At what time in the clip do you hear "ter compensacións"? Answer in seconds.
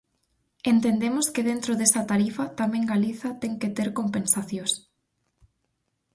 3.77-4.71